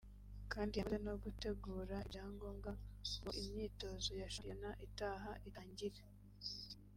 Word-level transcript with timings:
kandi 0.53 0.73
yamaze 0.79 0.97
no 1.07 1.13
gutegura 1.23 1.95
ibyangombwa 2.07 2.71
ngo 3.17 3.29
imyitozo 3.41 4.09
ya 4.21 4.27
shampiyona 4.33 4.69
itaha 4.87 5.31
itangire 5.49 6.01